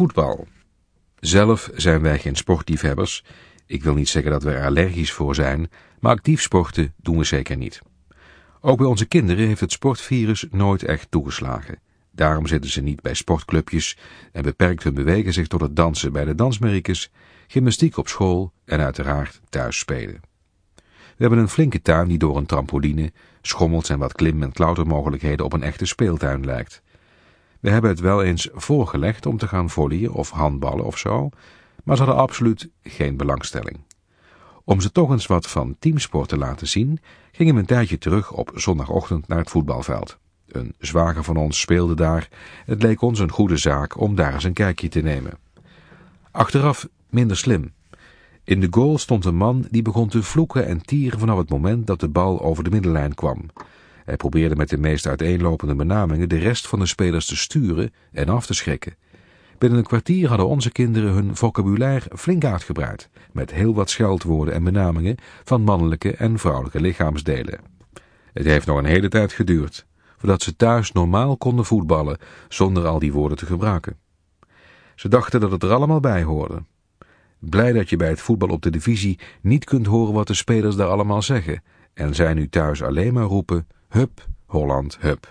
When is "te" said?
29.36-29.48, 36.28-36.36, 44.88-45.00, 50.08-50.22, 57.26-57.36, 58.46-58.54, 73.38-73.46